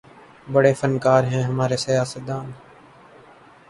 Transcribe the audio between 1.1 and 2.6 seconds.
ہیں ہمارے سیاستدان